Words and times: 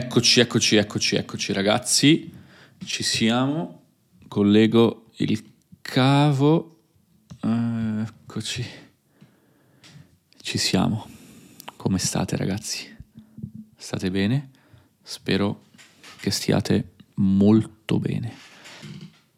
Eccoci, 0.00 0.38
eccoci, 0.38 0.76
eccoci, 0.76 1.16
eccoci 1.16 1.52
ragazzi. 1.52 2.32
Ci 2.84 3.02
siamo. 3.02 3.86
Collego 4.28 5.06
il 5.16 5.42
cavo. 5.82 6.82
Eccoci. 7.40 8.64
Ci 10.40 10.56
siamo. 10.56 11.04
Come 11.74 11.98
state 11.98 12.36
ragazzi? 12.36 12.96
State 13.76 14.08
bene? 14.12 14.50
Spero 15.02 15.64
che 16.20 16.30
stiate 16.30 16.92
molto 17.14 17.98
bene. 17.98 18.36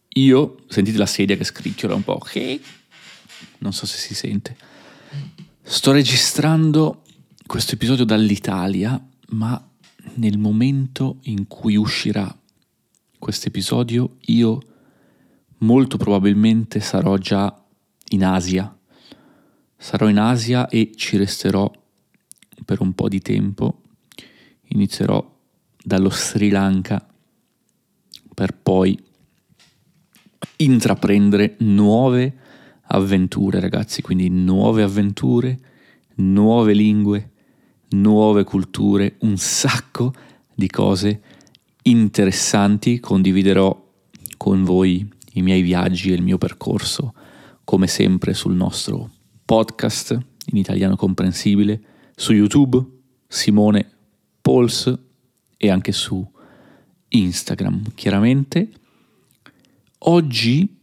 Io, 0.08 0.56
sentite 0.68 0.98
la 0.98 1.06
sedia 1.06 1.38
che 1.38 1.44
scricchiola 1.44 1.94
un 1.94 2.04
po'. 2.04 2.20
Non 3.60 3.72
so 3.72 3.86
se 3.86 3.96
si 3.96 4.14
sente. 4.14 4.54
Sto 5.62 5.92
registrando 5.92 7.02
questo 7.46 7.76
episodio 7.76 8.04
dall'Italia, 8.04 9.02
ma 9.28 9.64
nel 10.14 10.38
momento 10.38 11.18
in 11.22 11.46
cui 11.46 11.76
uscirà 11.76 12.34
questo 13.18 13.48
episodio 13.48 14.16
io 14.26 14.60
molto 15.58 15.96
probabilmente 15.96 16.80
sarò 16.80 17.16
già 17.18 17.54
in 18.08 18.24
Asia. 18.24 18.74
Sarò 19.76 20.08
in 20.08 20.18
Asia 20.18 20.68
e 20.68 20.92
ci 20.94 21.16
resterò 21.16 21.70
per 22.64 22.80
un 22.80 22.92
po' 22.92 23.08
di 23.08 23.20
tempo. 23.20 23.82
Inizierò 24.68 25.38
dallo 25.82 26.10
Sri 26.10 26.50
Lanka 26.50 27.06
per 28.34 28.56
poi 28.56 28.98
intraprendere 30.56 31.56
nuove 31.60 32.36
avventure, 32.82 33.60
ragazzi, 33.60 34.02
quindi 34.02 34.28
nuove 34.28 34.82
avventure, 34.82 35.58
nuove 36.16 36.72
lingue, 36.72 37.32
nuove 37.90 38.44
culture, 38.44 39.16
un 39.20 39.36
sacco 39.36 40.12
di 40.54 40.68
cose 40.68 41.22
interessanti. 41.82 43.00
Condividerò 43.00 43.88
con 44.36 44.64
voi 44.64 45.08
i 45.34 45.42
miei 45.42 45.62
viaggi 45.62 46.10
e 46.10 46.14
il 46.14 46.22
mio 46.22 46.38
percorso, 46.38 47.14
come 47.64 47.86
sempre 47.86 48.34
sul 48.34 48.54
nostro 48.54 49.10
podcast 49.44 50.18
in 50.46 50.56
italiano 50.56 50.96
comprensibile, 50.96 51.80
su 52.14 52.32
YouTube, 52.32 52.84
Simone 53.26 53.90
Pols 54.40 54.98
e 55.56 55.70
anche 55.70 55.92
su 55.92 56.26
Instagram, 57.08 57.94
chiaramente. 57.94 58.70
Oggi 59.98 60.76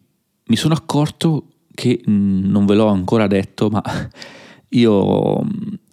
mi 0.45 0.55
sono 0.55 0.73
accorto 0.73 1.47
che 1.73 2.01
non 2.05 2.65
ve 2.65 2.75
l'ho 2.75 2.87
ancora 2.87 3.27
detto, 3.27 3.69
ma 3.69 3.81
io 4.69 5.41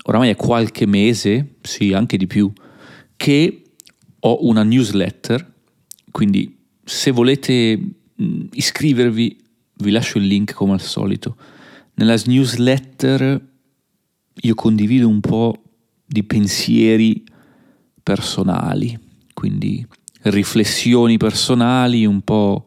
oramai 0.06 0.30
è 0.30 0.36
qualche 0.36 0.86
mese, 0.86 1.56
sì, 1.62 1.92
anche 1.92 2.16
di 2.16 2.26
più, 2.26 2.52
che 3.16 3.62
ho 4.20 4.46
una 4.46 4.62
newsletter, 4.62 5.52
quindi 6.10 6.56
se 6.84 7.10
volete 7.10 7.80
iscrivervi 8.52 9.42
vi 9.76 9.90
lascio 9.90 10.18
il 10.18 10.26
link 10.26 10.52
come 10.52 10.72
al 10.72 10.80
solito. 10.80 11.36
Nella 11.94 12.16
newsletter 12.26 13.52
io 14.34 14.54
condivido 14.54 15.08
un 15.08 15.20
po' 15.20 15.62
di 16.04 16.22
pensieri 16.24 17.24
personali, 18.02 18.98
quindi 19.32 19.86
riflessioni 20.22 21.16
personali, 21.16 22.04
un 22.04 22.20
po' 22.20 22.66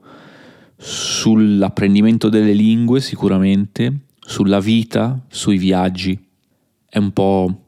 sull'apprendimento 0.75 2.29
delle 2.29 2.53
lingue 2.53 2.99
sicuramente, 2.99 4.05
sulla 4.19 4.59
vita, 4.59 5.23
sui 5.29 5.57
viaggi 5.57 6.26
è 6.89 6.97
un 6.97 7.11
po', 7.11 7.65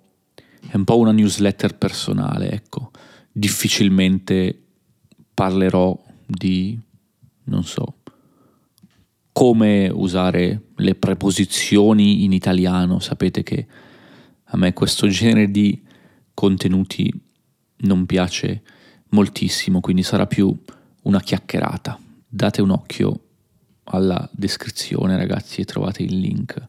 è 0.67 0.75
un 0.75 0.83
po 0.83 0.97
una 0.97 1.11
newsletter 1.11 1.77
personale, 1.77 2.51
ecco. 2.51 2.91
Difficilmente 3.31 4.61
parlerò 5.33 5.97
di, 6.25 6.77
non 7.45 7.63
so, 7.63 7.95
come 9.31 9.89
usare 9.89 10.63
le 10.75 10.95
preposizioni 10.95 12.23
in 12.23 12.33
italiano. 12.33 12.99
Sapete 12.99 13.43
che 13.43 13.67
a 14.43 14.57
me 14.57 14.73
questo 14.73 15.07
genere 15.07 15.49
di 15.49 15.81
contenuti 16.33 17.09
non 17.81 18.05
piace 18.05 18.63
moltissimo, 19.09 19.79
quindi 19.79 20.03
sarà 20.03 20.27
più 20.27 20.53
una 21.03 21.21
chiacchierata. 21.21 21.99
Date 22.27 22.61
un 22.61 22.71
occhio 22.71 23.23
alla 23.85 24.29
descrizione, 24.33 25.15
ragazzi, 25.15 25.61
e 25.61 25.65
trovate 25.65 26.03
il 26.03 26.19
link 26.19 26.61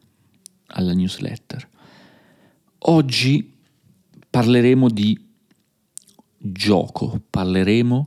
alla 0.67 0.93
newsletter. 0.93 1.67
Oggi 2.85 3.59
parleremo 4.27 4.89
di 4.89 5.29
gioco, 6.37 7.21
parleremo 7.29 8.05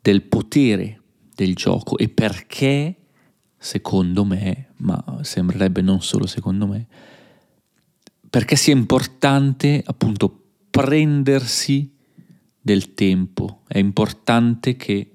del 0.00 0.22
potere 0.22 1.00
del 1.34 1.56
gioco 1.56 1.98
e 1.98 2.08
perché, 2.08 2.94
secondo 3.56 4.24
me, 4.24 4.68
ma 4.76 5.18
sembrerebbe 5.22 5.80
non 5.80 6.02
solo 6.02 6.26
secondo 6.26 6.68
me, 6.68 6.86
perché 8.30 8.54
sia 8.54 8.74
importante 8.74 9.82
appunto 9.84 10.42
prendersi 10.70 11.92
del 12.60 12.94
tempo, 12.94 13.62
è 13.66 13.78
importante 13.78 14.76
che 14.76 15.10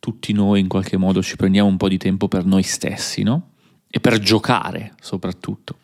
tutti 0.00 0.32
noi 0.32 0.58
in 0.58 0.66
qualche 0.66 0.96
modo 0.96 1.22
ci 1.22 1.36
prendiamo 1.36 1.68
un 1.68 1.76
po' 1.76 1.88
di 1.88 1.98
tempo 1.98 2.26
per 2.26 2.44
noi 2.44 2.64
stessi, 2.64 3.22
no? 3.22 3.50
E 3.88 4.00
per 4.00 4.18
giocare 4.18 4.94
soprattutto. 5.00 5.78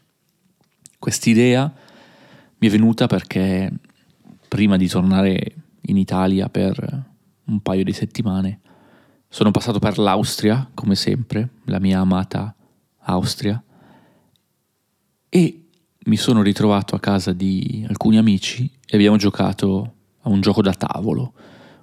Quest'idea 0.99 1.73
mi 2.59 2.67
è 2.67 2.71
venuta 2.71 3.07
perché 3.07 3.73
prima 4.49 4.77
di 4.77 4.89
tornare 4.89 5.55
in 5.83 5.97
Italia 5.97 6.49
per 6.49 7.07
un 7.45 7.61
paio 7.61 7.85
di 7.85 7.93
settimane 7.93 8.61
sono 9.29 9.51
passato 9.51 9.79
per 9.79 9.99
l'Austria, 9.99 10.71
come 10.75 10.95
sempre, 10.95 11.51
la 11.65 11.79
mia 11.79 12.01
amata 12.01 12.55
Austria, 13.01 13.63
e 15.29 15.69
mi 16.05 16.17
sono 16.17 16.43
ritrovato 16.43 16.95
a 16.95 17.01
casa 17.01 17.33
di 17.33 17.85
alcuni 17.87 18.17
amici 18.17 18.71
e 18.87 18.97
abbiamo 18.97 19.19
giocato 19.19 19.95
a 20.23 20.31
un 20.31 20.41
gioco 20.41 20.63
da 20.63 20.73
tavolo, 20.73 21.35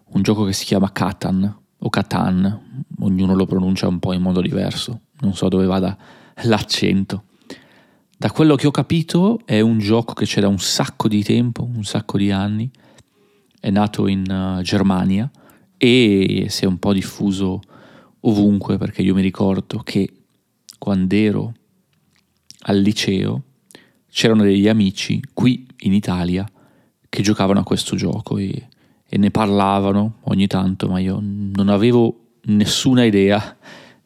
un 0.07 0.21
gioco 0.23 0.43
che 0.43 0.53
si 0.53 0.65
chiama 0.65 0.91
Catan 0.91 1.61
o 1.77 1.89
Catan, 1.89 2.83
ognuno 2.99 3.35
lo 3.35 3.45
pronuncia 3.45 3.87
un 3.87 3.99
po' 3.99 4.13
in 4.13 4.21
modo 4.21 4.41
diverso, 4.41 5.01
non 5.19 5.35
so 5.35 5.47
dove 5.47 5.65
vada 5.65 5.95
l'accento. 6.43 7.25
Da 8.17 8.31
quello 8.31 8.55
che 8.55 8.65
ho 8.65 8.71
capito 8.71 9.41
è 9.43 9.59
un 9.59 9.77
gioco 9.77 10.13
che 10.13 10.25
c'è 10.25 10.39
da 10.39 10.47
un 10.47 10.57
sacco 10.57 11.09
di 11.09 11.21
tempo, 11.21 11.63
un 11.65 11.83
sacco 11.83 12.17
di 12.17 12.31
anni, 12.31 12.71
è 13.59 13.69
nato 13.69 14.07
in 14.07 14.23
uh, 14.57 14.61
Germania 14.61 15.29
e 15.75 16.45
si 16.49 16.63
è 16.63 16.67
un 16.67 16.77
po' 16.79 16.93
diffuso 16.93 17.59
ovunque 18.21 18.77
perché 18.77 19.01
io 19.01 19.13
mi 19.13 19.21
ricordo 19.21 19.79
che 19.79 20.09
quando 20.79 21.13
ero 21.13 21.53
al 22.67 22.79
liceo 22.79 23.43
c'erano 24.09 24.43
degli 24.43 24.69
amici 24.69 25.21
qui 25.33 25.67
in 25.79 25.93
Italia 25.93 26.49
che 27.09 27.21
giocavano 27.21 27.59
a 27.59 27.63
questo 27.63 27.97
gioco 27.97 28.37
e, 28.37 28.69
e 29.05 29.17
ne 29.17 29.29
parlavano 29.29 30.19
ogni 30.23 30.47
tanto, 30.47 30.87
ma 30.87 30.99
io 30.99 31.19
non 31.21 31.67
avevo 31.67 32.27
nessuna 32.43 33.03
idea 33.03 33.57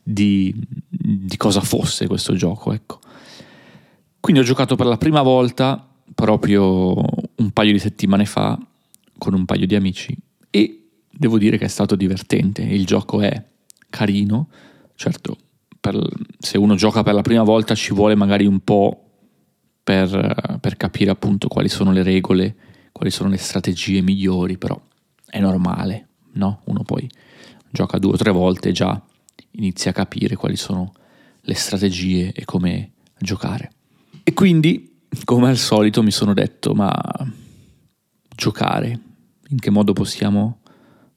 di, 0.01 0.51
di 0.89 1.37
cosa 1.37 1.61
fosse 1.61 2.07
questo 2.07 2.33
gioco, 2.33 2.73
ecco. 2.73 2.99
Quindi 4.19 4.41
ho 4.41 4.45
giocato 4.45 4.75
per 4.75 4.85
la 4.85 4.97
prima 4.97 5.21
volta 5.21 5.87
proprio 6.13 6.93
un 6.93 7.51
paio 7.51 7.71
di 7.71 7.79
settimane 7.79 8.25
fa 8.25 8.59
con 9.17 9.33
un 9.33 9.45
paio 9.45 9.65
di 9.65 9.75
amici 9.75 10.15
e 10.49 10.89
devo 11.09 11.37
dire 11.37 11.57
che 11.57 11.65
è 11.65 11.69
stato 11.69 11.95
divertente. 11.95 12.61
Il 12.61 12.85
gioco 12.85 13.21
è 13.21 13.43
carino, 13.89 14.49
certo, 14.95 15.37
per, 15.79 15.99
se 16.37 16.57
uno 16.57 16.75
gioca 16.75 17.03
per 17.03 17.13
la 17.13 17.21
prima 17.21 17.43
volta 17.43 17.75
ci 17.75 17.93
vuole 17.93 18.15
magari 18.15 18.45
un 18.45 18.59
po' 18.59 19.05
per, 19.83 20.59
per 20.61 20.77
capire 20.77 21.11
appunto 21.11 21.47
quali 21.47 21.69
sono 21.69 21.91
le 21.91 22.03
regole, 22.03 22.55
quali 22.91 23.11
sono 23.11 23.29
le 23.29 23.37
strategie 23.37 24.01
migliori, 24.01 24.57
però 24.57 24.79
è 25.25 25.39
normale, 25.39 26.07
no? 26.33 26.61
Uno 26.65 26.83
poi 26.83 27.09
gioca 27.71 27.97
due 27.97 28.13
o 28.13 28.17
tre 28.17 28.31
volte 28.31 28.69
e 28.69 28.71
già 28.71 29.01
inizia 29.51 29.91
a 29.91 29.93
capire 29.93 30.35
quali 30.35 30.55
sono 30.55 30.91
le 31.41 31.53
strategie 31.53 32.31
e 32.33 32.45
come 32.45 32.91
giocare. 33.17 33.71
E 34.29 34.33
quindi, 34.33 35.07
come 35.23 35.49
al 35.49 35.57
solito, 35.57 36.03
mi 36.03 36.11
sono 36.11 36.35
detto, 36.35 36.75
ma 36.75 36.93
giocare, 38.35 38.99
in 39.47 39.57
che 39.57 39.71
modo 39.71 39.91
possiamo 39.91 40.59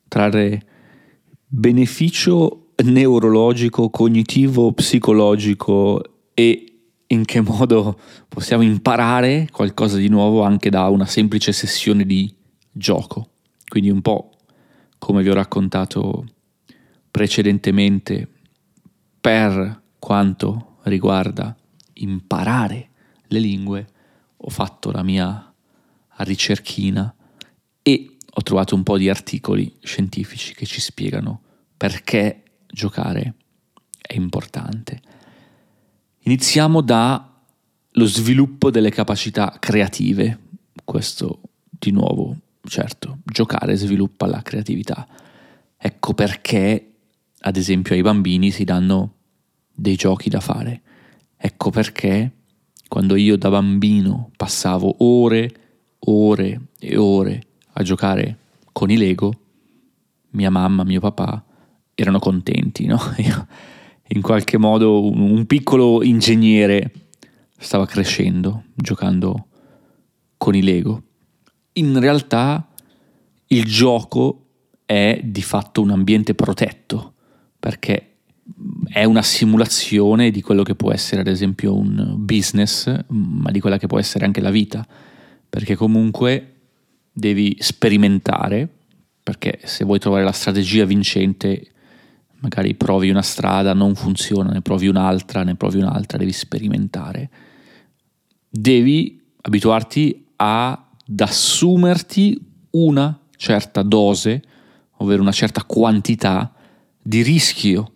trarre 0.09 0.67
beneficio 1.47 2.69
neurologico, 2.85 3.91
cognitivo, 3.91 4.73
psicologico 4.73 6.03
e 6.33 6.87
in 7.09 7.27
che 7.27 7.43
modo 7.43 8.01
possiamo 8.29 8.63
imparare 8.63 9.47
qualcosa 9.53 9.99
di 9.99 10.09
nuovo 10.09 10.43
anche 10.43 10.71
da 10.71 10.89
una 10.89 11.05
semplice 11.05 11.53
sessione 11.53 12.07
di 12.07 12.35
gioco. 12.71 13.33
Quindi 13.69 13.91
un 13.91 14.01
po' 14.01 14.31
come 14.97 15.23
vi 15.23 15.29
ho 15.29 15.35
raccontato 15.35 16.25
precedentemente 17.11 18.27
per 19.21 19.83
quanto 19.99 20.79
riguarda 20.85 21.55
imparare 21.93 22.87
le 23.33 23.41
lingue, 23.41 23.89
ho 24.37 24.51
fatto 24.51 24.91
la 24.91 25.03
mia 25.03 25.53
ricerchina 26.19 27.15
e 27.83 28.17
ho 28.35 28.43
trovato 28.43 28.75
un 28.75 28.83
po' 28.83 28.97
di 28.97 29.09
articoli 29.09 29.75
scientifici 29.81 30.55
che 30.55 30.67
ci 30.67 30.81
spiegano 30.81 31.41
perché 31.77 32.43
giocare 32.67 33.35
è 34.01 34.15
importante. 34.15 35.01
Iniziamo 36.21 36.81
dallo 36.81 38.07
sviluppo 38.07 38.71
delle 38.71 38.91
capacità 38.91 39.57
creative. 39.59 40.39
Questo 40.85 41.41
di 41.69 41.91
nuovo, 41.91 42.37
certo, 42.65 43.19
giocare 43.25 43.75
sviluppa 43.75 44.27
la 44.27 44.43
creatività. 44.43 45.07
Ecco 45.77 46.15
perché, 46.15 46.93
ad 47.41 47.57
esempio, 47.57 47.95
ai 47.95 48.03
bambini 48.03 48.51
si 48.51 48.65
danno 48.65 49.15
dei 49.75 49.97
giochi 49.97 50.29
da 50.29 50.41
fare. 50.41 50.83
Ecco 51.37 51.71
perché 51.71 52.31
quando 52.93 53.17
io 53.17 53.39
da 53.39 53.49
bambino 53.49 54.33
passavo 54.37 54.97
ore, 54.99 55.51
ore 56.01 56.61
e 56.79 56.99
ore 56.99 57.43
a 57.73 57.83
giocare 57.83 58.37
con 58.71 58.91
i 58.91 58.99
Lego, 58.99 59.33
mia 60.33 60.51
mamma, 60.51 60.85
mio 60.85 61.01
papà 61.01 61.43
erano 61.95 62.19
contenti, 62.19 62.85
no? 62.85 62.99
Io, 63.17 63.47
in 64.09 64.21
qualche 64.21 64.59
modo 64.59 65.11
un, 65.11 65.47
piccolo 65.47 66.03
ingegnere 66.03 66.93
stava 67.57 67.87
crescendo 67.87 68.65
giocando 68.75 69.47
con 70.37 70.55
i 70.55 70.63
Lego. 70.63 71.03
In 71.73 71.99
realtà 71.99 72.69
il 73.47 73.65
gioco 73.65 74.49
è 74.85 75.19
di 75.25 75.41
fatto 75.41 75.81
un 75.81 75.93
ambiente 75.93 76.35
protetto 76.35 77.15
perché 77.59 78.12
è 78.89 79.05
una 79.05 79.23
simulazione 79.23 80.31
di 80.31 80.43
quello 80.43 80.63
che 80.63 80.75
può 80.75 80.93
essere 80.93 81.21
ad 81.21 81.27
esempio 81.27 81.77
un 81.77 82.15
business, 82.19 83.05
ma 83.09 83.51
di 83.51 83.61
quella 83.61 83.79
che 83.79 83.87
può 83.87 83.99
essere 83.99 84.25
anche 84.25 84.41
la 84.41 84.51
vita, 84.51 84.87
perché 85.49 85.77
comunque 85.77 86.55
devi 87.13 87.57
sperimentare, 87.61 88.69
perché 89.23 89.61
se 89.65 89.85
vuoi 89.85 89.99
trovare 89.99 90.25
la 90.25 90.33
strategia 90.33 90.85
vincente, 90.85 91.69
magari 92.41 92.75
provi 92.75 93.09
una 93.09 93.23
strada, 93.23 93.73
non 93.73 93.95
funziona, 93.95 94.51
ne 94.51 94.63
provi 94.63 94.89
un'altra, 94.89 95.43
ne 95.45 95.55
provi 95.55 95.79
un'altra, 95.79 96.19
devi 96.19 96.33
sperimentare. 96.33 97.31
Devi 98.49 99.23
abituarti 99.43 100.27
ad 100.37 100.79
assumerti 101.19 102.41
una 102.71 103.19
certa 103.37 103.83
dose, 103.83 104.43
ovvero 104.97 105.23
una 105.23 105.33
certa 105.33 105.65
quantità 105.65 106.53
di 107.01 107.23
rischio, 107.23 107.92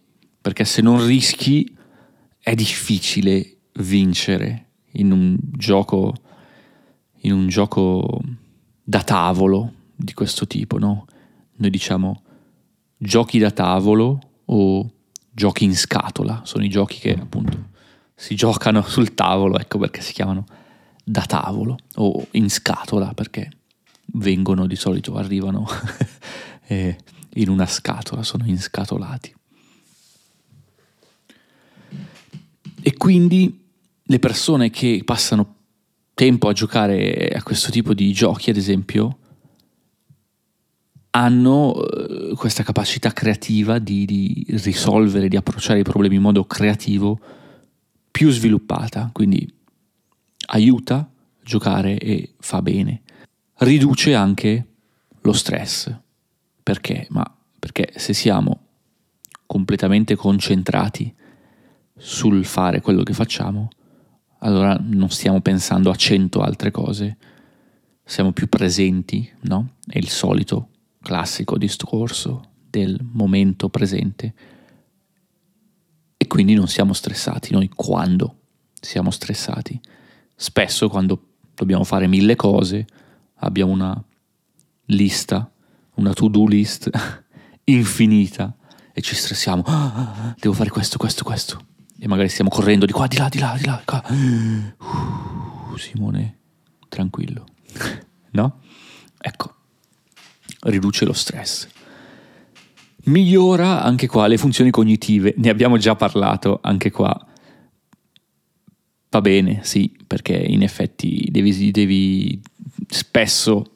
perché 0.46 0.64
se 0.64 0.80
non 0.80 1.04
rischi 1.04 1.76
è 2.38 2.54
difficile 2.54 3.56
vincere 3.80 4.66
in 4.92 5.10
un 5.10 5.36
gioco 5.40 6.14
in 7.22 7.32
un 7.32 7.48
gioco 7.48 8.20
da 8.80 9.02
tavolo 9.02 9.72
di 9.96 10.14
questo 10.14 10.46
tipo, 10.46 10.78
no? 10.78 11.06
Noi 11.56 11.68
diciamo 11.68 12.22
giochi 12.96 13.40
da 13.40 13.50
tavolo 13.50 14.20
o 14.44 14.88
giochi 15.32 15.64
in 15.64 15.74
scatola, 15.74 16.42
sono 16.44 16.62
i 16.62 16.68
giochi 16.68 17.00
che 17.00 17.14
appunto 17.14 17.70
si 18.14 18.36
giocano 18.36 18.82
sul 18.86 19.14
tavolo, 19.14 19.58
ecco 19.58 19.78
perché 19.78 20.00
si 20.00 20.12
chiamano 20.12 20.44
da 21.02 21.22
tavolo 21.22 21.76
o 21.96 22.24
in 22.32 22.48
scatola 22.50 23.12
perché 23.14 23.50
vengono 24.12 24.68
di 24.68 24.76
solito, 24.76 25.16
arrivano 25.16 25.66
eh, 26.68 26.96
in 27.34 27.48
una 27.48 27.66
scatola, 27.66 28.22
sono 28.22 28.46
inscatolati. 28.46 29.34
E 32.86 32.96
quindi 32.96 33.64
le 34.00 34.18
persone 34.20 34.70
che 34.70 35.02
passano 35.04 35.54
tempo 36.14 36.46
a 36.46 36.52
giocare 36.52 37.30
a 37.30 37.42
questo 37.42 37.72
tipo 37.72 37.94
di 37.94 38.12
giochi, 38.12 38.50
ad 38.50 38.56
esempio, 38.56 39.18
hanno 41.10 41.84
eh, 41.84 42.34
questa 42.36 42.62
capacità 42.62 43.12
creativa 43.12 43.80
di, 43.80 44.04
di, 44.04 44.46
risolvere, 44.50 45.26
di 45.26 45.34
approcciare 45.34 45.80
i 45.80 45.82
problemi 45.82 46.14
in 46.14 46.22
modo 46.22 46.44
creativo 46.44 47.18
più 48.08 48.30
sviluppata, 48.30 49.10
quindi 49.12 49.52
aiuta 50.50 50.94
a 50.94 51.08
giocare 51.42 51.98
e 51.98 52.34
fa 52.38 52.62
bene. 52.62 53.02
Riduce 53.54 54.14
anche 54.14 54.64
lo 55.22 55.32
stress. 55.32 55.92
Perché? 56.62 57.08
Ma 57.10 57.28
perché 57.58 57.94
se 57.96 58.12
siamo 58.12 58.60
completamente 59.44 60.14
concentrati 60.14 61.12
sul 61.96 62.44
fare 62.44 62.80
quello 62.80 63.02
che 63.02 63.14
facciamo, 63.14 63.68
allora 64.40 64.78
non 64.80 65.10
stiamo 65.10 65.40
pensando 65.40 65.90
a 65.90 65.96
cento 65.96 66.40
altre 66.40 66.70
cose, 66.70 67.16
siamo 68.04 68.32
più 68.32 68.48
presenti, 68.48 69.28
no? 69.42 69.74
È 69.84 69.98
il 69.98 70.08
solito 70.08 70.68
classico 71.00 71.56
discorso 71.56 72.50
del 72.70 72.98
momento 73.12 73.68
presente. 73.68 74.34
E 76.16 76.26
quindi 76.26 76.54
non 76.54 76.68
siamo 76.68 76.92
stressati 76.92 77.52
noi 77.52 77.68
quando 77.68 78.42
siamo 78.80 79.10
stressati. 79.10 79.80
Spesso 80.34 80.88
quando 80.88 81.34
dobbiamo 81.54 81.84
fare 81.84 82.06
mille 82.06 82.36
cose 82.36 82.86
abbiamo 83.36 83.72
una 83.72 84.00
lista, 84.86 85.50
una 85.94 86.12
to-do 86.12 86.46
list 86.46 86.90
infinita 87.64 88.54
e 88.92 89.00
ci 89.00 89.14
stressiamo. 89.14 89.62
Ah, 89.66 90.34
devo 90.38 90.54
fare 90.54 90.70
questo, 90.70 90.98
questo, 90.98 91.24
questo 91.24 91.74
e 91.98 92.08
magari 92.08 92.28
stiamo 92.28 92.50
correndo 92.50 92.86
di 92.86 92.92
qua, 92.92 93.06
di 93.06 93.16
là, 93.16 93.28
di 93.28 93.38
là, 93.38 93.54
di 93.58 93.64
là. 93.64 93.82
Qua. 93.84 94.02
Uh, 94.08 95.76
Simone, 95.76 96.38
tranquillo. 96.88 97.46
no? 98.32 98.60
Ecco, 99.18 99.54
riduce 100.60 101.04
lo 101.04 101.12
stress. 101.12 101.68
Migliora 103.04 103.82
anche 103.82 104.08
qua 104.08 104.26
le 104.26 104.36
funzioni 104.36 104.70
cognitive, 104.70 105.34
ne 105.36 105.48
abbiamo 105.48 105.78
già 105.78 105.94
parlato 105.94 106.58
anche 106.62 106.90
qua. 106.90 107.26
Va 109.08 109.20
bene, 109.20 109.60
sì, 109.62 109.96
perché 110.06 110.34
in 110.34 110.62
effetti 110.62 111.28
devi, 111.30 111.70
devi 111.70 112.40
spesso 112.88 113.70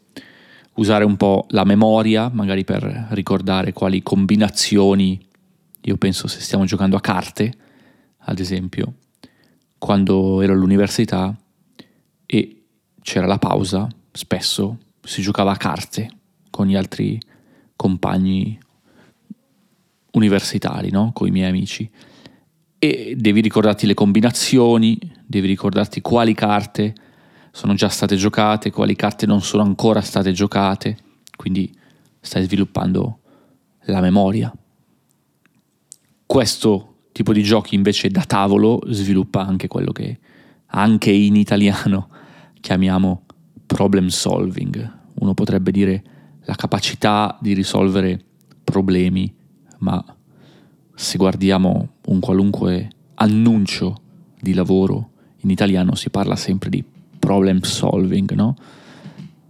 usare 0.75 1.05
un 1.05 1.17
po' 1.17 1.47
la 1.51 1.65
memoria, 1.65 2.29
magari 2.33 2.65
per 2.65 3.09
ricordare 3.11 3.73
quali 3.73 4.03
combinazioni, 4.03 5.27
io 5.83 5.97
penso 5.97 6.27
se 6.27 6.41
stiamo 6.41 6.65
giocando 6.65 6.97
a 6.97 7.01
carte, 7.01 7.55
ad 8.31 8.39
esempio, 8.39 8.95
quando 9.77 10.41
ero 10.41 10.53
all'università 10.53 11.37
e 12.27 12.63
c'era 13.03 13.27
la 13.27 13.39
pausa, 13.39 13.89
spesso 14.13 14.79
si 15.03 15.21
giocava 15.21 15.51
a 15.51 15.57
carte 15.57 16.11
con 16.49 16.69
gli 16.69 16.77
altri 16.77 17.21
compagni 17.75 18.57
universitari, 20.13 20.91
no? 20.91 21.11
con 21.13 21.27
i 21.27 21.33
miei 21.33 21.49
amici. 21.49 21.91
E 22.79 23.15
devi 23.19 23.41
ricordarti 23.41 23.85
le 23.85 23.95
combinazioni, 23.95 24.97
devi 25.27 25.49
ricordarti 25.49 26.01
quali 26.01 26.33
carte 26.33 26.95
sono 27.51 27.75
già 27.75 27.89
state 27.89 28.15
giocate, 28.15 28.71
quali 28.71 28.95
carte 28.95 29.27
non 29.27 29.43
sono 29.43 29.65
ancora 29.65 30.03
state 30.03 30.31
giocate, 30.31 30.97
quindi 31.35 31.77
stai 32.21 32.45
sviluppando 32.45 33.19
la 33.87 34.01
memoria. 34.01 34.55
Questo 36.27 36.90
tipo 37.21 37.35
di 37.35 37.43
giochi 37.43 37.75
invece 37.75 38.09
da 38.09 38.25
tavolo 38.25 38.81
sviluppa 38.87 39.45
anche 39.45 39.69
quello 39.69 39.93
che 39.93 40.19
anche 40.69 41.11
in 41.11 41.37
italiano 41.37 42.09
chiamiamo 42.61 43.25
problem 43.67 44.07
solving. 44.07 44.99
Uno 45.17 45.35
potrebbe 45.35 45.71
dire 45.71 46.03
la 46.45 46.55
capacità 46.55 47.37
di 47.39 47.53
risolvere 47.53 48.25
problemi, 48.65 49.31
ma 49.81 50.03
se 50.95 51.19
guardiamo 51.19 51.89
un 52.07 52.21
qualunque 52.21 52.89
annuncio 53.17 54.01
di 54.41 54.55
lavoro 54.55 55.11
in 55.41 55.51
italiano 55.51 55.95
si 55.97 56.09
parla 56.09 56.37
sempre 56.37 56.71
di 56.71 56.83
problem 57.19 57.61
solving, 57.61 58.33
no? 58.33 58.57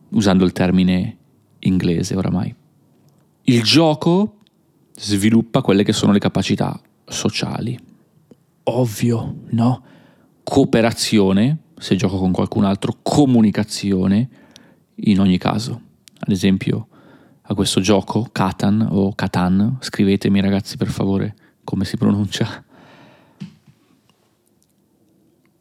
Usando 0.08 0.44
il 0.44 0.50
termine 0.50 1.16
inglese 1.60 2.16
oramai. 2.16 2.52
Il 3.42 3.62
gioco 3.62 4.38
sviluppa 4.92 5.62
quelle 5.62 5.84
che 5.84 5.92
sono 5.92 6.10
le 6.10 6.18
capacità 6.18 6.80
sociali. 7.10 7.78
Ovvio, 8.64 9.42
no? 9.50 9.82
Cooperazione, 10.42 11.58
se 11.78 11.96
gioco 11.96 12.18
con 12.18 12.32
qualcun 12.32 12.64
altro, 12.64 12.98
comunicazione 13.02 14.28
in 14.94 15.20
ogni 15.20 15.38
caso. 15.38 15.80
Ad 16.18 16.30
esempio, 16.30 16.88
a 17.42 17.54
questo 17.54 17.80
gioco, 17.80 18.28
Catan 18.30 18.86
o 18.90 19.14
Catan, 19.14 19.78
scrivetemi 19.80 20.40
ragazzi 20.40 20.76
per 20.76 20.88
favore 20.88 21.34
come 21.64 21.84
si 21.84 21.96
pronuncia. 21.96 22.64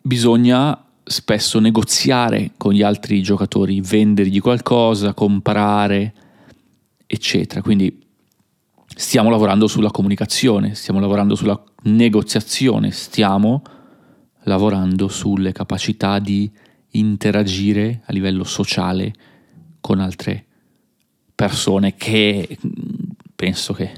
Bisogna 0.02 0.86
spesso 1.04 1.60
negoziare 1.60 2.52
con 2.58 2.74
gli 2.74 2.84
altri 2.84 3.22
giocatori, 3.22 3.82
vendergli 3.82 4.40
qualcosa, 4.40 5.14
comprare, 5.14 6.14
eccetera. 7.08 7.62
Quindi 7.62 8.08
stiamo 9.00 9.30
lavorando 9.30 9.66
sulla 9.68 9.92
comunicazione, 9.92 10.76
stiamo 10.76 11.00
lavorando 11.00 11.34
sulla 11.34 11.58
negoziazione, 11.84 12.92
stiamo 12.92 13.62
lavorando 14.44 15.08
sulle 15.08 15.54
capacità 15.54 16.20
di 16.20 16.52
interagire 16.92 18.02
a 18.06 18.12
livello 18.12 18.44
sociale 18.44 19.14
con 19.80 20.02
altre 20.02 20.46
persone 21.34 21.96
che 21.96 22.58
penso 23.36 23.72
che 23.72 23.90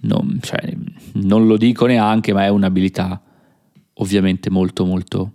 non, 0.00 0.38
cioè, 0.40 0.74
non 1.14 1.46
lo 1.46 1.58
dico 1.58 1.84
neanche, 1.84 2.32
ma 2.32 2.44
è 2.44 2.48
un'abilità 2.48 3.20
ovviamente 3.92 4.48
molto 4.48 4.86
molto 4.86 5.32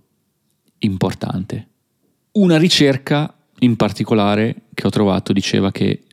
importante. 0.79 1.67
Una 2.31 2.57
ricerca 2.57 3.31
in 3.59 3.75
particolare 3.75 4.63
che 4.73 4.87
ho 4.87 4.89
trovato 4.89 5.31
diceva 5.31 5.71
che 5.71 6.05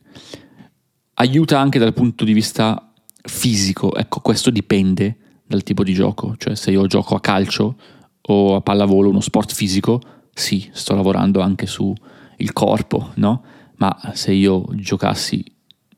aiuta 1.19 1.59
anche 1.59 1.79
dal 1.79 1.93
punto 1.93 2.23
di 2.23 2.33
vista 2.33 2.91
fisico, 3.21 3.95
ecco 3.95 4.19
questo 4.19 4.49
dipende 4.49 5.17
dal 5.45 5.63
tipo 5.63 5.83
di 5.83 5.93
gioco, 5.93 6.35
cioè 6.37 6.55
se 6.55 6.71
io 6.71 6.85
gioco 6.87 7.15
a 7.15 7.21
calcio 7.21 7.75
o 8.21 8.55
a 8.55 8.61
pallavolo, 8.61 9.09
uno 9.09 9.21
sport 9.21 9.53
fisico, 9.53 10.01
sì, 10.33 10.69
sto 10.73 10.95
lavorando 10.95 11.41
anche 11.41 11.65
sul 11.65 11.95
corpo, 12.53 13.11
no? 13.15 13.43
Ma 13.77 13.95
se 14.13 14.33
io 14.33 14.65
giocassi, 14.73 15.43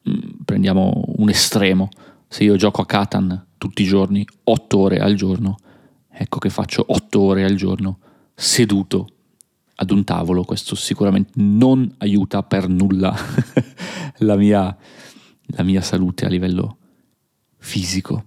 mm, 0.09 0.41
prendiamo 0.45 1.03
un 1.17 1.29
estremo, 1.29 1.89
se 2.27 2.43
io 2.43 2.55
gioco 2.55 2.81
a 2.81 2.85
Catan 2.85 3.47
tutti 3.57 3.81
i 3.81 3.85
giorni, 3.85 4.25
8 4.43 4.77
ore 4.77 4.99
al 4.99 5.15
giorno, 5.15 5.57
ecco 6.09 6.39
che 6.39 6.49
faccio 6.49 6.85
8 6.87 7.19
ore 7.19 7.43
al 7.43 7.55
giorno 7.55 7.99
seduto 8.35 9.07
ad 9.81 9.91
un 9.91 10.03
tavolo, 10.03 10.43
questo 10.43 10.75
sicuramente 10.75 11.31
non 11.35 11.93
aiuta 11.99 12.43
per 12.43 12.67
nulla 12.67 13.15
la, 14.19 14.35
mia, 14.35 14.75
la 15.51 15.63
mia 15.63 15.81
salute 15.81 16.25
a 16.25 16.29
livello 16.29 16.77
fisico. 17.57 18.25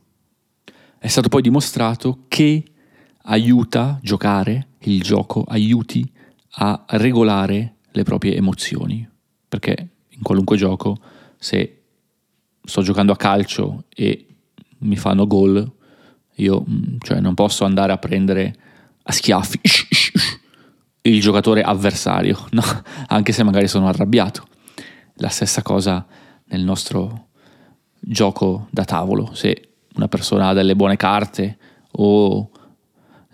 È 0.98 1.08
stato 1.08 1.28
poi 1.28 1.42
dimostrato 1.42 2.24
che 2.28 2.64
aiuta 3.24 3.98
giocare, 4.02 4.68
il 4.80 5.02
gioco 5.02 5.44
aiuti 5.44 6.10
a 6.56 6.84
regolare 6.90 7.76
le 7.90 8.02
proprie 8.02 8.36
emozioni, 8.36 9.08
perché 9.48 9.88
in 10.08 10.22
qualunque 10.22 10.56
gioco 10.56 10.98
se 11.38 11.82
sto 12.64 12.82
giocando 12.82 13.12
a 13.12 13.16
calcio 13.16 13.84
e 13.88 14.26
mi 14.78 14.96
fanno 14.96 15.26
gol, 15.26 15.70
io 16.36 16.64
mm, 16.68 16.96
cioè, 17.00 17.20
non 17.20 17.34
posso 17.34 17.64
andare 17.64 17.92
a 17.92 17.98
prendere 17.98 18.56
a 19.02 19.12
schiaffi 19.12 19.60
il 21.02 21.20
giocatore 21.20 21.62
avversario, 21.62 22.46
no? 22.52 22.62
anche 23.08 23.32
se 23.32 23.42
magari 23.42 23.68
sono 23.68 23.88
arrabbiato. 23.88 24.46
La 25.16 25.28
stessa 25.28 25.62
cosa 25.62 26.06
nel 26.52 26.62
nostro 26.62 27.28
gioco 27.98 28.68
da 28.70 28.84
tavolo, 28.84 29.34
se 29.34 29.70
una 29.94 30.08
persona 30.08 30.48
ha 30.48 30.52
delle 30.52 30.76
buone 30.76 30.96
carte 30.96 31.58
o 31.92 32.50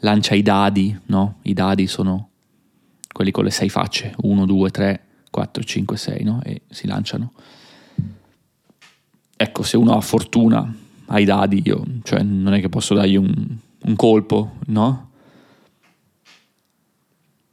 lancia 0.00 0.34
i 0.34 0.42
dadi, 0.42 0.96
no? 1.06 1.38
I 1.42 1.52
dadi 1.52 1.86
sono 1.86 2.30
quelli 3.12 3.30
con 3.30 3.44
le 3.44 3.50
sei 3.50 3.68
facce, 3.68 4.14
1, 4.16 4.46
2, 4.46 4.70
3, 4.70 5.04
4, 5.30 5.62
5, 5.62 5.96
6, 5.96 6.24
no? 6.24 6.40
E 6.44 6.62
si 6.68 6.86
lanciano. 6.86 7.32
Ecco, 9.36 9.62
se 9.62 9.76
uno 9.76 9.96
ha 9.96 10.00
fortuna 10.00 10.74
ai 11.06 11.24
dadi, 11.24 11.62
io, 11.64 11.84
cioè 12.02 12.22
non 12.22 12.54
è 12.54 12.60
che 12.60 12.68
posso 12.68 12.94
dargli 12.94 13.16
un, 13.16 13.56
un 13.82 13.96
colpo, 13.96 14.56
no? 14.66 15.06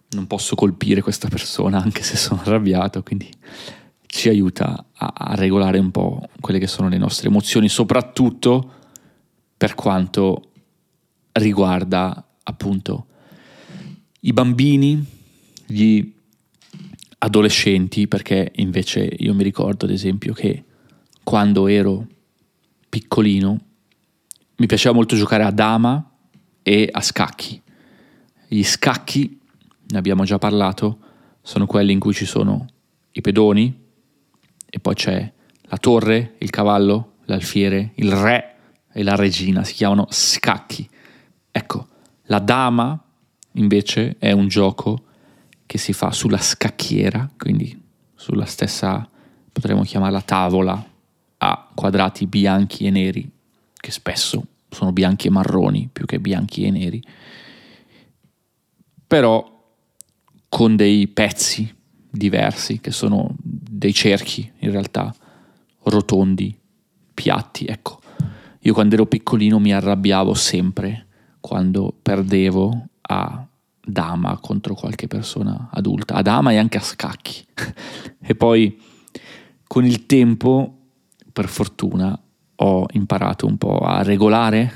non 0.09 0.27
posso 0.27 0.55
colpire 0.55 1.01
questa 1.01 1.27
persona 1.27 1.81
anche 1.83 2.01
se 2.03 2.15
sono 2.15 2.41
arrabbiato, 2.41 3.03
quindi 3.03 3.29
ci 4.15 4.29
aiuta 4.29 4.85
a, 4.93 5.13
a, 5.13 5.35
regolare 5.35 5.77
un 5.77 5.91
po' 5.91 6.29
quelle 6.39 6.57
che 6.57 6.67
sono 6.67 6.87
le 6.87 6.97
nostre 6.97 7.27
emozioni, 7.27 7.67
soprattutto 7.67 8.71
per 9.57 9.75
quanto 9.75 10.51
riguarda 11.33 12.25
appunto 12.43 13.07
i 14.21 14.31
bambini, 14.31 15.05
gli 15.65 16.13
adolescenti, 17.17 18.07
perché 18.07 18.53
invece 18.55 19.03
io 19.17 19.33
mi 19.33 19.43
ricordo 19.43 19.83
ad 19.83 19.91
esempio 19.91 20.31
che 20.31 20.63
quando 21.21 21.67
ero 21.67 22.07
piccolino 22.87 23.59
mi 24.55 24.65
piaceva 24.65 24.95
molto 24.95 25.17
giocare 25.17 25.43
a 25.43 25.51
dama 25.51 26.11
e 26.63 26.87
a 26.89 27.01
scacchi. 27.01 27.61
Gli 28.47 28.63
scacchi 28.63 29.41
ne 29.87 29.97
abbiamo 29.97 30.23
già 30.23 30.37
parlato, 30.37 30.99
sono 31.41 31.65
quelli 31.65 31.91
in 31.91 31.99
cui 31.99 32.13
ci 32.13 32.25
sono 32.25 32.65
i 33.11 33.19
pedoni 33.19 33.83
e 34.75 34.79
poi 34.79 34.93
c'è 34.93 35.31
la 35.61 35.77
torre, 35.77 36.35
il 36.39 36.49
cavallo, 36.49 37.13
l'alfiere, 37.27 37.91
il 37.95 38.11
re 38.11 38.55
e 38.91 39.03
la 39.03 39.15
regina, 39.15 39.63
si 39.63 39.73
chiamano 39.73 40.05
scacchi. 40.09 40.85
Ecco, 41.49 41.87
la 42.23 42.39
dama 42.39 43.01
invece 43.53 44.17
è 44.19 44.33
un 44.33 44.49
gioco 44.49 45.03
che 45.65 45.77
si 45.77 45.93
fa 45.93 46.11
sulla 46.11 46.39
scacchiera, 46.39 47.29
quindi 47.37 47.81
sulla 48.15 48.43
stessa, 48.43 49.09
potremmo 49.49 49.83
chiamarla 49.83 50.21
tavola, 50.21 50.85
a 51.37 51.69
quadrati 51.73 52.27
bianchi 52.27 52.85
e 52.85 52.89
neri, 52.89 53.31
che 53.73 53.91
spesso 53.91 54.45
sono 54.69 54.91
bianchi 54.91 55.27
e 55.27 55.29
marroni 55.31 55.89
più 55.89 56.03
che 56.03 56.19
bianchi 56.19 56.65
e 56.65 56.71
neri. 56.71 57.01
Però 59.07 59.73
con 60.49 60.75
dei 60.75 61.07
pezzi 61.07 61.73
diversi, 62.15 62.79
che 62.79 62.91
sono 62.91 63.35
dei 63.37 63.93
cerchi 63.93 64.49
in 64.59 64.71
realtà, 64.71 65.13
rotondi, 65.83 66.57
piatti. 67.13 67.65
Ecco, 67.65 67.99
io 68.61 68.73
quando 68.73 68.95
ero 68.95 69.05
piccolino 69.05 69.59
mi 69.59 69.73
arrabbiavo 69.73 70.33
sempre 70.33 71.05
quando 71.39 71.93
perdevo 72.01 72.87
a 73.01 73.45
dama 73.87 74.39
contro 74.39 74.73
qualche 74.73 75.07
persona 75.07 75.69
adulta, 75.71 76.15
a 76.15 76.21
dama 76.21 76.51
e 76.51 76.57
anche 76.57 76.77
a 76.77 76.81
scacchi. 76.81 77.45
e 78.19 78.35
poi 78.35 78.79
con 79.67 79.85
il 79.85 80.05
tempo, 80.05 80.77
per 81.31 81.47
fortuna, 81.47 82.19
ho 82.57 82.85
imparato 82.93 83.45
un 83.45 83.57
po' 83.57 83.77
a 83.77 84.01
regolare, 84.01 84.71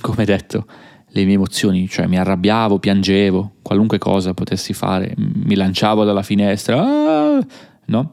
come 0.00 0.24
detto, 0.24 0.66
le 1.14 1.24
mie 1.24 1.34
emozioni, 1.34 1.88
cioè 1.88 2.06
mi 2.06 2.18
arrabbiavo, 2.18 2.80
piangevo, 2.80 3.54
qualunque 3.62 3.98
cosa 3.98 4.34
potessi 4.34 4.72
fare, 4.72 5.14
mi 5.16 5.54
lanciavo 5.54 6.02
dalla 6.02 6.22
finestra, 6.22 6.82
ah, 6.82 7.46
no? 7.86 8.10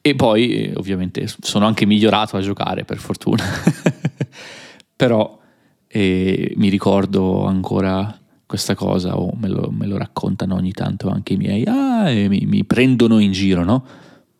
E 0.00 0.14
poi 0.14 0.72
ovviamente 0.74 1.26
sono 1.40 1.66
anche 1.66 1.84
migliorato 1.84 2.38
a 2.38 2.40
giocare, 2.40 2.84
per 2.84 2.96
fortuna. 2.96 3.44
Però 4.96 5.38
eh, 5.86 6.54
mi 6.56 6.70
ricordo 6.70 7.44
ancora 7.44 8.18
questa 8.46 8.74
cosa, 8.74 9.18
o 9.18 9.34
me 9.36 9.48
lo, 9.48 9.70
me 9.70 9.86
lo, 9.86 9.98
raccontano 9.98 10.54
ogni 10.54 10.72
tanto 10.72 11.10
anche 11.10 11.34
i 11.34 11.36
miei, 11.36 11.64
ah, 11.66 12.04
mi, 12.04 12.46
mi, 12.46 12.64
prendono 12.64 13.18
in 13.18 13.32
giro, 13.32 13.64
no? 13.64 13.84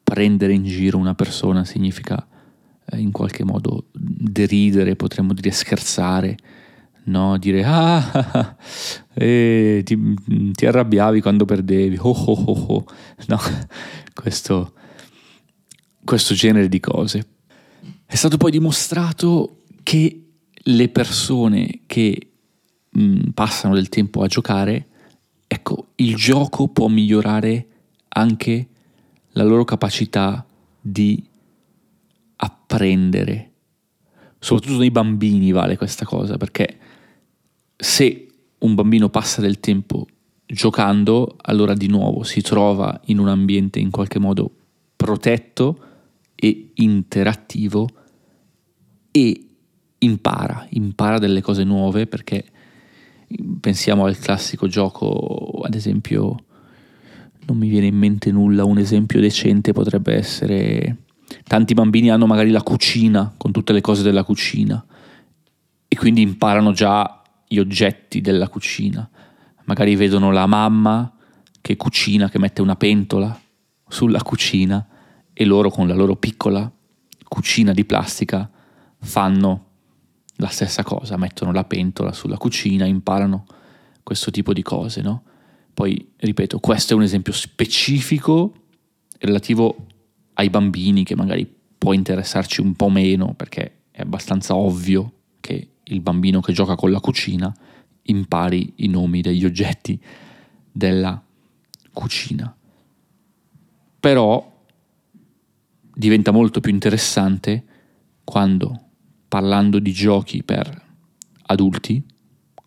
Prendere 0.02 0.54
in 0.54 0.64
giro 0.64 0.96
una 0.96 1.14
persona 1.14 1.66
significa 1.66 2.26
eh, 2.86 2.98
in 2.98 3.10
qualche 3.10 3.44
modo 3.44 3.86
deridere, 3.92 4.96
potremmo 4.96 5.32
dire 5.32 5.50
scherzare, 5.50 6.36
no? 7.04 7.36
dire 7.38 7.64
ah, 7.64 8.56
eh, 9.14 9.82
ti, 9.84 10.14
ti, 10.52 10.66
arrabbiavi 10.66 11.20
quando 11.20 11.44
perdevi, 11.44 11.96
oh, 12.00 12.10
oh, 12.10 12.44
oh, 12.46 12.64
oh. 12.68 12.84
No? 13.26 13.38
questo, 14.14 14.72
questo 16.04 16.34
genere 16.34 16.68
di 16.68 16.80
cose. 16.80 17.26
È 18.04 18.14
stato 18.14 18.36
poi 18.36 18.52
dimostrato 18.52 19.62
che 19.82 20.22
le 20.54 20.88
persone 20.88 21.80
che 21.86 22.30
mh, 22.90 23.30
passano 23.30 23.74
del 23.74 23.88
tempo 23.88 24.22
a 24.22 24.26
giocare, 24.26 24.86
ecco, 25.46 25.88
il 25.96 26.14
gioco 26.14 26.68
può 26.68 26.88
migliorare 26.88 27.66
anche 28.08 28.68
la 29.32 29.42
loro 29.42 29.64
capacità 29.64 30.46
di 30.80 31.22
apprendere. 32.76 33.52
Soprattutto 34.38 34.78
nei 34.78 34.90
bambini 34.90 35.50
vale 35.50 35.76
questa 35.78 36.04
cosa, 36.04 36.36
perché 36.36 36.78
se 37.74 38.28
un 38.58 38.74
bambino 38.74 39.08
passa 39.08 39.40
del 39.40 39.58
tempo 39.58 40.06
giocando, 40.46 41.36
allora 41.42 41.74
di 41.74 41.88
nuovo 41.88 42.22
si 42.22 42.42
trova 42.42 43.00
in 43.06 43.18
un 43.18 43.28
ambiente 43.28 43.80
in 43.80 43.90
qualche 43.90 44.18
modo 44.18 44.50
protetto 44.94 45.78
e 46.34 46.70
interattivo 46.74 47.88
e 49.10 49.46
impara, 49.98 50.66
impara 50.70 51.18
delle 51.18 51.40
cose 51.40 51.64
nuove 51.64 52.06
perché 52.06 52.44
pensiamo 53.60 54.04
al 54.04 54.18
classico 54.18 54.68
gioco, 54.68 55.62
ad 55.64 55.74
esempio, 55.74 56.36
non 57.46 57.56
mi 57.56 57.68
viene 57.68 57.86
in 57.86 57.96
mente 57.96 58.30
nulla, 58.30 58.64
un 58.64 58.78
esempio 58.78 59.20
decente 59.20 59.72
potrebbe 59.72 60.14
essere 60.14 61.05
tanti 61.44 61.74
bambini 61.74 62.10
hanno 62.10 62.26
magari 62.26 62.50
la 62.50 62.62
cucina 62.62 63.34
con 63.36 63.52
tutte 63.52 63.72
le 63.72 63.80
cose 63.80 64.02
della 64.02 64.24
cucina 64.24 64.84
e 65.88 65.96
quindi 65.96 66.22
imparano 66.22 66.72
già 66.72 67.22
gli 67.46 67.58
oggetti 67.58 68.20
della 68.20 68.48
cucina. 68.48 69.08
Magari 69.64 69.96
vedono 69.96 70.30
la 70.30 70.46
mamma 70.46 71.12
che 71.60 71.76
cucina, 71.76 72.28
che 72.28 72.38
mette 72.38 72.62
una 72.62 72.76
pentola 72.76 73.38
sulla 73.88 74.22
cucina 74.22 74.86
e 75.32 75.44
loro 75.44 75.70
con 75.70 75.86
la 75.86 75.94
loro 75.94 76.16
piccola 76.16 76.70
cucina 77.28 77.72
di 77.72 77.84
plastica 77.84 78.48
fanno 78.98 79.64
la 80.36 80.48
stessa 80.48 80.82
cosa, 80.82 81.16
mettono 81.16 81.52
la 81.52 81.64
pentola 81.64 82.12
sulla 82.12 82.36
cucina, 82.36 82.84
imparano 82.84 83.46
questo 84.02 84.30
tipo 84.30 84.52
di 84.52 84.62
cose, 84.62 85.00
no? 85.00 85.22
Poi, 85.72 86.12
ripeto, 86.16 86.58
questo 86.58 86.92
è 86.92 86.96
un 86.96 87.02
esempio 87.02 87.32
specifico 87.32 88.54
relativo 89.18 89.86
ai 90.38 90.50
bambini 90.50 91.04
che 91.04 91.16
magari 91.16 91.50
può 91.78 91.92
interessarci 91.92 92.60
un 92.60 92.74
po' 92.74 92.88
meno 92.88 93.34
perché 93.34 93.82
è 93.90 94.02
abbastanza 94.02 94.54
ovvio 94.54 95.12
che 95.40 95.76
il 95.82 96.00
bambino 96.00 96.40
che 96.40 96.52
gioca 96.52 96.74
con 96.74 96.90
la 96.90 97.00
cucina 97.00 97.54
impari 98.02 98.74
i 98.76 98.88
nomi 98.88 99.20
degli 99.20 99.44
oggetti 99.44 100.00
della 100.70 101.22
cucina. 101.92 102.54
Però 103.98 104.64
diventa 105.94 106.30
molto 106.30 106.60
più 106.60 106.70
interessante 106.70 107.64
quando 108.22 108.80
parlando 109.28 109.78
di 109.78 109.92
giochi 109.92 110.42
per 110.42 110.84
adulti, 111.46 112.04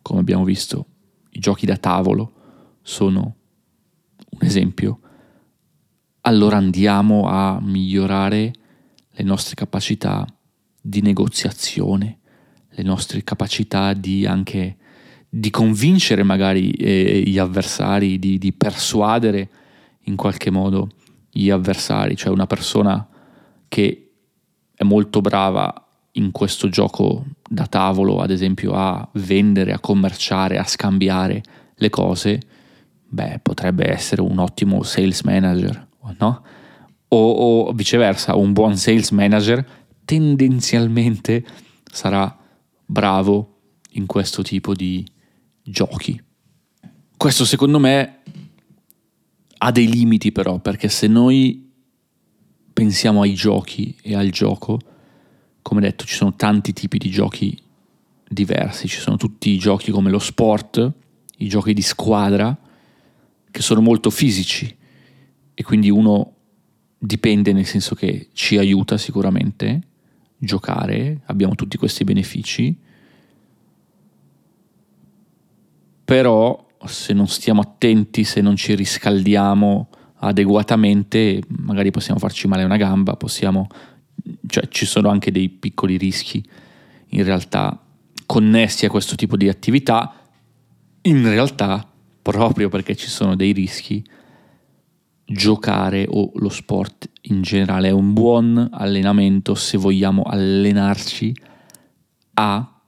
come 0.02 0.20
abbiamo 0.20 0.44
visto, 0.44 0.86
i 1.32 1.40
giochi 1.40 1.66
da 1.66 1.78
tavolo 1.78 2.34
sono 2.82 3.36
un 4.30 4.40
esempio, 4.42 5.00
allora 6.30 6.58
andiamo 6.58 7.28
a 7.28 7.60
migliorare 7.60 8.54
le 9.10 9.24
nostre 9.24 9.56
capacità 9.56 10.26
di 10.80 11.02
negoziazione, 11.02 12.20
le 12.70 12.84
nostre 12.84 13.24
capacità 13.24 13.94
di 13.94 14.28
anche 14.28 14.78
di 15.28 15.50
convincere 15.50 16.22
magari 16.22 16.70
eh, 16.72 17.24
gli 17.26 17.40
avversari, 17.40 18.20
di, 18.20 18.38
di 18.38 18.54
persuadere 18.54 19.50
in 20.04 20.16
qualche 20.16 20.52
modo 20.52 20.92
gli 21.32 21.50
avversari, 21.50 22.16
cioè 22.16 22.32
una 22.32 22.48
persona 22.48 23.08
che 23.68 24.12
è 24.76 24.84
molto 24.84 25.22
brava 25.22 25.88
in 26.14 26.32
questo 26.32 26.70
gioco 26.70 27.26
da 27.48 27.66
tavolo, 27.66 28.22
ad 28.22 28.30
esempio, 28.30 28.74
a 28.74 29.08
vendere, 29.14 29.74
a 29.74 29.80
commerciare, 29.80 30.60
a 30.60 30.64
scambiare 30.64 31.42
le 31.74 31.90
cose, 31.90 32.40
beh, 33.08 33.40
potrebbe 33.42 33.90
essere 33.90 34.22
un 34.22 34.38
ottimo 34.38 34.84
sales 34.84 35.22
manager, 35.22 35.88
no? 36.18 36.44
O, 37.08 37.68
o 37.68 37.74
viceversa, 37.74 38.36
un 38.36 38.54
buon 38.54 38.78
sales 38.78 39.12
manager 39.12 39.66
tendenzialmente 40.10 41.46
sarà 41.92 42.36
bravo 42.84 43.60
in 43.92 44.08
questo 44.08 44.42
tipo 44.42 44.74
di 44.74 45.06
giochi. 45.62 46.20
Questo 47.16 47.46
secondo 47.46 47.78
me 47.78 48.22
ha 49.60 49.72
dei 49.72 49.88
limiti 49.88 50.32
però, 50.32 50.58
perché 50.58 50.90
se 50.90 51.06
noi 51.06 51.72
pensiamo 52.74 53.22
ai 53.22 53.36
giochi 53.36 53.96
e 54.02 54.16
al 54.16 54.30
gioco, 54.30 54.80
come 55.62 55.82
detto 55.82 56.06
ci 56.06 56.16
sono 56.16 56.36
tanti 56.36 56.74
tipi 56.74 56.98
di 56.98 57.12
giochi 57.12 57.62
diversi, 58.28 58.88
ci 58.88 59.00
sono 59.00 59.18
tutti 59.18 59.52
i 59.52 59.60
giochi 59.60 59.92
come 59.92 60.10
lo 60.10 60.18
sport, 60.18 60.92
i 61.38 61.48
giochi 61.48 61.74
di 61.74 61.84
squadra, 61.84 62.58
che 63.52 63.62
sono 63.62 63.82
molto 63.82 64.10
fisici 64.10 64.76
e 65.60 65.64
quindi 65.64 65.90
uno 65.90 66.36
dipende 66.98 67.52
nel 67.52 67.66
senso 67.66 67.94
che 67.94 68.30
ci 68.32 68.58
aiuta 68.58 68.98
sicuramente 68.98 69.82
giocare, 70.38 71.20
abbiamo 71.26 71.54
tutti 71.54 71.76
questi 71.76 72.06
benefici, 72.06 72.74
però 76.06 76.66
se 76.86 77.12
non 77.12 77.28
stiamo 77.28 77.60
attenti, 77.60 78.24
se 78.24 78.40
non 78.40 78.56
ci 78.56 78.74
riscaldiamo 78.74 79.90
adeguatamente, 80.20 81.42
magari 81.50 81.92
possiamo 81.92 82.22
farci 82.22 82.48
male 82.48 82.64
una 82.64 82.78
gamba, 82.78 83.18
possiamo, 83.18 83.68
cioè 84.48 84.70
ci 84.70 84.86
sono 84.86 85.10
anche 85.10 85.30
dei 85.30 85.50
piccoli 85.50 85.98
rischi 85.98 86.42
in 87.08 87.24
realtà 87.26 87.78
connessi 88.26 88.86
a 88.86 88.90
questo 88.90 89.16
tipo 89.16 89.36
di 89.36 89.50
attività, 89.50 90.14
in 91.02 91.22
realtà 91.24 91.86
proprio 92.22 92.70
perché 92.70 92.96
ci 92.96 93.10
sono 93.10 93.36
dei 93.36 93.52
rischi, 93.52 94.02
giocare 95.32 96.08
o 96.10 96.32
lo 96.36 96.50
sport 96.50 97.10
in 97.24 97.42
generale 97.42 97.90
è 97.90 97.92
un 97.92 98.14
buon 98.14 98.70
allenamento 98.72 99.54
se 99.54 99.78
vogliamo 99.78 100.24
allenarci 100.24 101.36
a, 102.34 102.82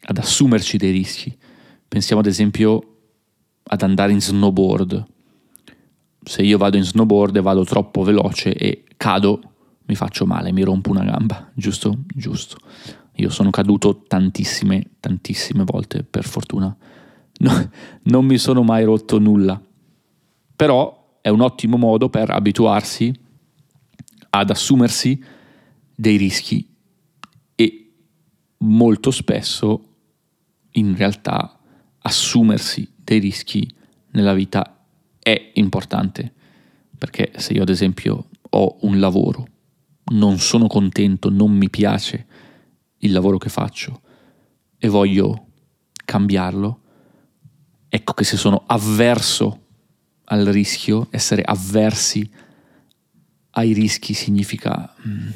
ad 0.00 0.18
assumerci 0.18 0.76
dei 0.76 0.92
rischi. 0.92 1.36
Pensiamo 1.88 2.20
ad 2.20 2.28
esempio 2.28 2.98
ad 3.64 3.82
andare 3.82 4.12
in 4.12 4.20
snowboard. 4.20 5.04
Se 6.22 6.42
io 6.42 6.56
vado 6.56 6.76
in 6.76 6.84
snowboard 6.84 7.36
e 7.36 7.40
vado 7.40 7.64
troppo 7.64 8.02
veloce 8.02 8.54
e 8.54 8.84
cado, 8.96 9.40
mi 9.86 9.94
faccio 9.96 10.26
male, 10.26 10.52
mi 10.52 10.62
rompo 10.62 10.90
una 10.90 11.04
gamba, 11.04 11.50
giusto? 11.54 12.04
Giusto. 12.14 12.58
Io 13.16 13.28
sono 13.28 13.50
caduto 13.50 14.02
tantissime, 14.06 14.92
tantissime 15.00 15.64
volte, 15.64 16.04
per 16.04 16.24
fortuna. 16.24 16.74
No, 17.38 17.70
non 18.04 18.24
mi 18.24 18.38
sono 18.38 18.62
mai 18.62 18.84
rotto 18.84 19.18
nulla. 19.18 19.60
Però 20.56 21.03
è 21.24 21.30
un 21.30 21.40
ottimo 21.40 21.78
modo 21.78 22.10
per 22.10 22.28
abituarsi 22.28 23.10
ad 24.28 24.50
assumersi 24.50 25.24
dei 25.94 26.18
rischi 26.18 26.68
e 27.54 27.92
molto 28.58 29.10
spesso 29.10 29.94
in 30.72 30.94
realtà 30.94 31.58
assumersi 32.00 32.92
dei 32.94 33.20
rischi 33.20 33.66
nella 34.10 34.34
vita 34.34 34.84
è 35.18 35.52
importante, 35.54 36.30
perché 36.98 37.32
se 37.36 37.54
io 37.54 37.62
ad 37.62 37.70
esempio 37.70 38.28
ho 38.50 38.76
un 38.82 39.00
lavoro, 39.00 39.46
non 40.12 40.36
sono 40.36 40.66
contento, 40.66 41.30
non 41.30 41.52
mi 41.52 41.70
piace 41.70 42.26
il 42.98 43.12
lavoro 43.12 43.38
che 43.38 43.48
faccio 43.48 44.02
e 44.76 44.88
voglio 44.88 45.46
cambiarlo, 46.04 46.80
ecco 47.88 48.12
che 48.12 48.24
se 48.24 48.36
sono 48.36 48.64
avverso 48.66 49.62
al 50.26 50.44
rischio, 50.46 51.06
essere 51.10 51.42
avversi 51.42 52.28
ai 53.56 53.72
rischi 53.72 54.14
significa 54.14 54.94
mm, 55.06 55.28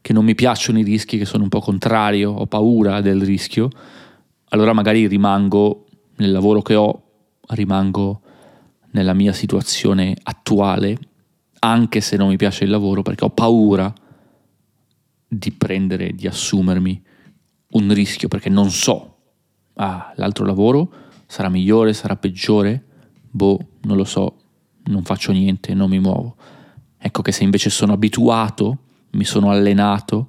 che 0.00 0.12
non 0.12 0.24
mi 0.24 0.34
piacciono 0.34 0.78
i 0.78 0.82
rischi, 0.82 1.18
che 1.18 1.24
sono 1.24 1.44
un 1.44 1.48
po' 1.48 1.60
contrario, 1.60 2.30
ho 2.30 2.46
paura 2.46 3.00
del 3.00 3.22
rischio, 3.22 3.70
allora 4.50 4.72
magari 4.72 5.06
rimango 5.06 5.86
nel 6.16 6.30
lavoro 6.30 6.62
che 6.62 6.74
ho, 6.74 7.02
rimango 7.48 8.20
nella 8.90 9.14
mia 9.14 9.32
situazione 9.32 10.16
attuale, 10.22 10.98
anche 11.60 12.00
se 12.00 12.16
non 12.16 12.28
mi 12.28 12.36
piace 12.36 12.64
il 12.64 12.70
lavoro, 12.70 13.02
perché 13.02 13.24
ho 13.24 13.30
paura 13.30 13.92
di 15.26 15.50
prendere, 15.52 16.12
di 16.12 16.26
assumermi 16.26 17.02
un 17.68 17.92
rischio, 17.92 18.28
perché 18.28 18.48
non 18.48 18.70
so, 18.70 19.16
ah, 19.74 20.12
l'altro 20.16 20.44
lavoro 20.44 20.92
sarà 21.26 21.48
migliore, 21.48 21.92
sarà 21.92 22.16
peggiore, 22.16 22.84
boh, 23.34 23.58
non 23.82 23.96
lo 23.96 24.04
so, 24.04 24.36
non 24.84 25.02
faccio 25.02 25.32
niente, 25.32 25.74
non 25.74 25.90
mi 25.90 25.98
muovo. 25.98 26.36
Ecco 26.96 27.20
che 27.20 27.32
se 27.32 27.42
invece 27.42 27.68
sono 27.68 27.92
abituato, 27.92 28.78
mi 29.10 29.24
sono 29.24 29.50
allenato, 29.50 30.28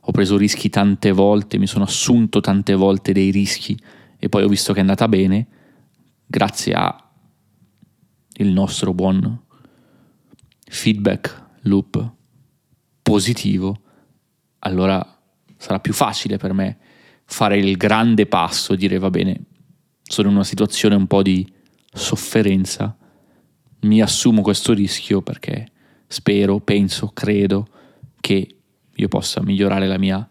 ho 0.00 0.10
preso 0.10 0.38
rischi 0.38 0.70
tante 0.70 1.12
volte, 1.12 1.58
mi 1.58 1.66
sono 1.66 1.84
assunto 1.84 2.40
tante 2.40 2.74
volte 2.74 3.12
dei 3.12 3.30
rischi 3.30 3.78
e 4.18 4.30
poi 4.30 4.42
ho 4.42 4.48
visto 4.48 4.72
che 4.72 4.78
è 4.78 4.80
andata 4.80 5.06
bene 5.06 5.46
grazie 6.24 6.72
a 6.72 7.10
il 8.38 8.48
nostro 8.48 8.94
buon 8.94 9.42
feedback 10.68 11.44
loop 11.62 12.12
positivo, 13.02 13.80
allora 14.60 15.18
sarà 15.58 15.78
più 15.78 15.92
facile 15.92 16.38
per 16.38 16.52
me 16.54 16.78
fare 17.24 17.58
il 17.58 17.76
grande 17.76 18.26
passo 18.26 18.72
e 18.72 18.76
dire 18.76 18.98
va 18.98 19.10
bene, 19.10 19.44
sono 20.02 20.28
in 20.28 20.34
una 20.34 20.44
situazione 20.44 20.94
un 20.94 21.06
po' 21.06 21.22
di 21.22 21.54
sofferenza, 21.96 22.96
mi 23.80 24.00
assumo 24.00 24.42
questo 24.42 24.72
rischio 24.72 25.22
perché 25.22 25.70
spero, 26.06 26.60
penso, 26.60 27.10
credo 27.12 27.66
che 28.20 28.56
io 28.94 29.08
possa 29.08 29.42
migliorare 29.42 29.86
la 29.86 29.98
mia 29.98 30.28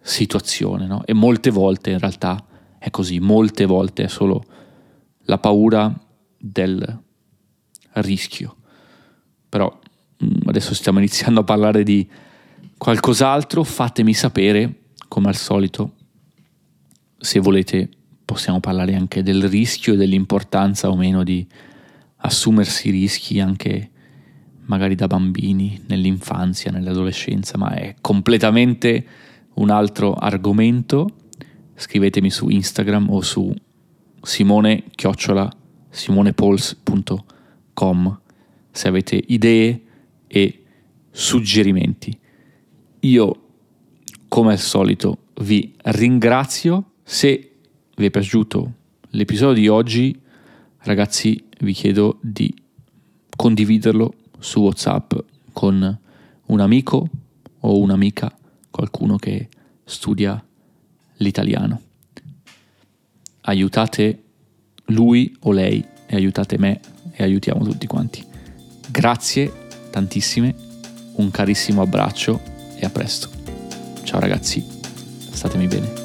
situazione, 0.00 0.86
no? 0.86 1.04
E 1.04 1.12
molte 1.12 1.50
volte 1.50 1.90
in 1.90 1.98
realtà 1.98 2.44
è 2.78 2.90
così, 2.90 3.20
molte 3.20 3.64
volte 3.64 4.04
è 4.04 4.08
solo 4.08 4.42
la 5.24 5.38
paura 5.38 5.92
del 6.36 7.00
rischio. 7.94 8.56
Però 9.48 9.80
mm, 10.24 10.46
adesso 10.46 10.74
stiamo 10.74 10.98
iniziando 11.00 11.40
a 11.40 11.44
parlare 11.44 11.82
di 11.82 12.08
qualcos'altro, 12.76 13.62
fatemi 13.62 14.14
sapere, 14.14 14.80
come 15.08 15.28
al 15.28 15.36
solito, 15.36 15.94
se 17.18 17.38
volete 17.38 17.88
possiamo 18.32 18.60
parlare 18.60 18.94
anche 18.94 19.22
del 19.22 19.46
rischio 19.46 19.92
e 19.92 19.96
dell'importanza 19.96 20.88
o 20.88 20.96
meno 20.96 21.22
di 21.22 21.46
assumersi 22.16 22.88
rischi 22.90 23.40
anche 23.40 23.90
magari 24.64 24.94
da 24.94 25.06
bambini, 25.06 25.82
nell'infanzia, 25.86 26.70
nell'adolescenza, 26.70 27.58
ma 27.58 27.74
è 27.74 27.96
completamente 28.00 29.06
un 29.54 29.68
altro 29.68 30.14
argomento 30.14 31.10
scrivetemi 31.74 32.30
su 32.30 32.48
Instagram 32.48 33.10
o 33.10 33.20
su 33.20 33.54
simone 34.22 34.84
simonepols.com 35.90 38.20
se 38.70 38.88
avete 38.88 39.22
idee 39.26 39.82
e 40.26 40.64
suggerimenti. 41.10 42.18
Io, 43.00 43.42
come 44.28 44.52
al 44.52 44.58
solito, 44.58 45.18
vi 45.42 45.74
ringrazio. 45.82 46.92
Se 47.02 47.51
vi 48.02 48.08
è 48.08 48.10
piaciuto 48.10 48.72
l'episodio 49.10 49.54
di 49.54 49.68
oggi, 49.68 50.20
ragazzi, 50.78 51.40
vi 51.60 51.72
chiedo 51.72 52.18
di 52.20 52.52
condividerlo 53.36 54.14
su 54.40 54.60
WhatsApp 54.60 55.14
con 55.52 55.98
un 56.46 56.60
amico 56.60 57.08
o 57.60 57.78
un'amica, 57.78 58.36
qualcuno 58.72 59.16
che 59.18 59.48
studia 59.84 60.44
l'italiano. 61.18 61.80
Aiutate 63.42 64.22
lui 64.86 65.36
o 65.42 65.52
lei 65.52 65.84
e 66.06 66.16
aiutate 66.16 66.58
me 66.58 66.80
e 67.12 67.22
aiutiamo 67.22 67.64
tutti 67.64 67.86
quanti. 67.86 68.24
Grazie 68.90 69.68
tantissime, 69.90 70.52
un 71.16 71.30
carissimo 71.30 71.82
abbraccio 71.82 72.40
e 72.74 72.84
a 72.84 72.90
presto. 72.90 73.30
Ciao 74.02 74.18
ragazzi, 74.18 74.64
statemi 75.30 75.68
bene. 75.68 76.01